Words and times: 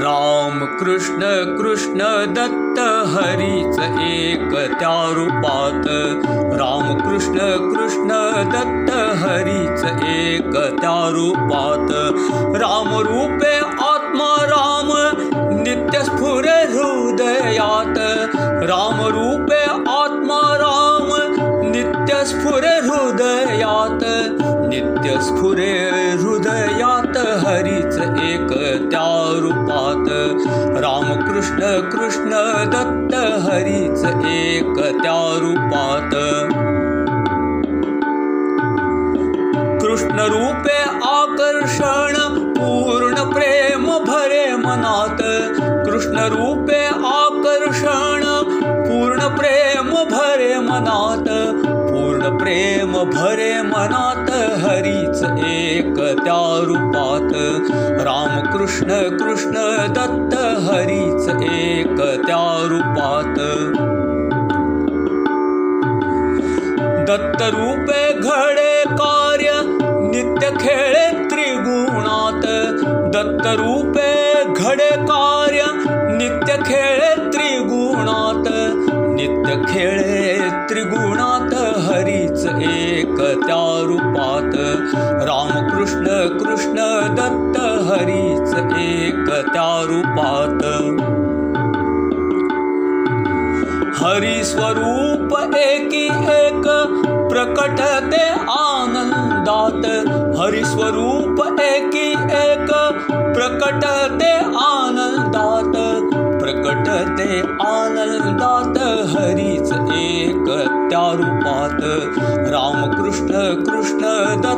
राम 0.00 0.58
कृष्ण 0.60 1.20
कृष्ण 1.58 1.98
दत्त 2.34 2.78
हरीच 3.12 3.78
रूपात 5.12 5.86
राम 6.60 6.94
कृष्ण 7.00 7.38
कृष्ण 7.72 8.08
दत्त 8.52 8.92
हरीच 8.94 9.84
रूपात 11.08 11.88
राम 12.62 12.88
रूपे 12.88 13.58
आत्मा 13.84 14.36
राम 14.40 14.88
नित्य 15.62 15.98
स्फुर 16.04 16.48
हृदयात। 16.48 17.98
राम 18.70 19.06
रूपे 19.06 19.62
आत्मा 19.90 20.40
राम 20.56 21.08
नित्य 21.70 22.24
स्फुर 22.24 22.66
हृदयात। 22.66 24.00
नित्य 24.70 25.20
स्फुरे 25.20 25.72
हृदयात 26.20 27.16
हरीच 27.16 27.94
एक 28.22 28.50
त्या 28.90 29.02
रूपात 29.02 29.17
रामकृष्ण 30.82 31.60
कृष्ण 31.90 32.30
दत्त 32.72 33.14
हरीच 33.16 34.04
एक 34.26 34.78
त्या 35.02 35.20
रूपात 35.38 36.14
कृष्ण 39.82 40.20
रूपे 40.20 40.78
आकर्षण 41.08 42.16
पूर्ण 42.58 43.14
प्रेम 43.14 43.86
भरे 43.86 44.56
मनात। 44.56 45.18
कृष्ण 45.86 46.18
रूपे 46.18 46.84
आकर्षण 46.86 48.24
पूर्ण 48.88 49.28
प्रेम 49.36 49.90
भरे 49.90 50.58
मनात 50.58 51.28
प्रेम 52.28 52.92
भरे 52.92 53.62
मनात 53.62 54.30
हरीच 54.64 55.22
एक 55.44 55.96
त्या 55.96 56.60
रूपात 56.64 57.34
रामकृष्ण 58.00 58.88
कृष्ण 59.16 59.52
दत्त 59.88 60.36
हरीच 60.38 61.28
एक 61.42 61.96
त्या 61.98 62.66
रूपात 62.70 63.38
दत्त 67.10 67.42
रूपे 67.42 68.12
घडे 68.12 68.82
कार्य 68.88 69.50
नित्य 70.10 70.48
खेळे 70.60 71.24
त्रिगुणात। 71.30 72.42
दत्त 73.14 73.46
रूपे 73.46 74.44
घडे 74.44 74.90
कार्य 74.96 75.62
नित्य 76.16 76.54
खेळे 76.66 77.14
त्रिगुणात। 77.16 78.48
नित्य 79.20 79.54
खेळे 79.68 80.38
त्रिगुणात 80.70 81.27
रामकृष्ण 85.28 86.18
कृष्ण 86.38 86.88
दत्त 87.16 87.58
हरीच 87.88 88.54
एक 88.78 89.28
हरिस्वरूप 94.00 95.32
एकी 95.58 96.04
एक 96.32 96.66
प्रकटते 97.30 98.22
आनंदात 98.52 99.86
हरिस्वरूप 100.38 101.40
एकी 101.62 102.06
एक 102.38 102.70
प्रकटते 103.36 104.32
आनंदात 104.62 105.76
प्रकटते 106.42 107.40
आनंदात 107.66 108.78
हरीच 109.14 109.72
एक 109.98 110.48
रामकृष्ण 112.52 113.32
कृष्ण 113.64 114.14
दत्त 114.42 114.57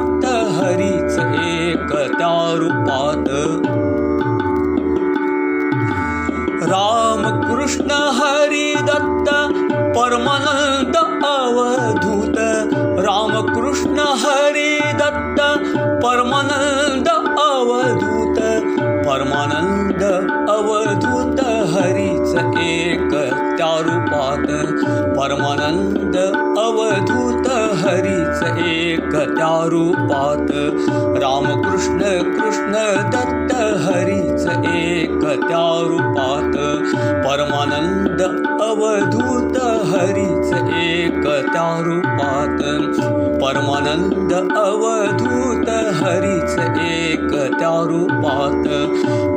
राम 6.70 7.22
कृष्ण 7.40 7.90
हरि 7.90 8.74
दत्त 8.80 9.30
परमानंद 9.96 10.96
अवधूत। 11.26 12.36
राम 13.06 13.32
कृष्ण 13.54 13.98
हरि 13.98 14.80
दत्त 14.94 15.40
परमानंद 16.04 17.08
अवधूत। 17.08 18.38
परमानंद 19.06 20.02
अवधूत 20.50 21.40
हरीच 21.72 22.34
एक 22.60 23.10
त्या 23.58 23.72
रूपात 23.80 24.46
परमानंद 25.18 26.16
अवधूत 26.58 27.46
हरीच 27.82 28.42
एक 28.66 29.12
त्या 29.36 29.66
रूपात 29.66 30.50
रामकृष्ण 31.22 31.98
कृष्ण 32.38 32.72
दत्त 33.10 33.54
हरीच 33.86 34.46
एक 34.74 35.24
त्या 35.48 35.68
रूपात 35.88 36.29
परमानंद 37.30 38.22
अवधूत 38.62 39.56
हरीच 39.86 40.52
एक 40.74 41.24
त्या 41.24 41.82
रूपात। 41.86 42.62
परमानंद 43.42 44.32
अवधूत 44.58 45.68
हरीच 45.68 46.58
एक 46.80 47.30
त्या 47.30 47.84
रूपात। 47.88 48.68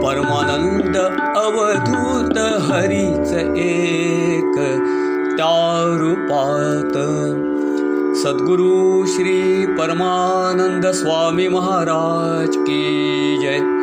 परमानंद 0.06 0.98
अवधूत 1.38 2.38
हरीच 2.72 3.34
एक 3.58 4.60
श्री 9.08 9.66
परमानंद 9.66 10.86
स्वामी 10.86 11.48
महाराज 11.48 12.58
की 12.58 13.38
जय 13.42 13.83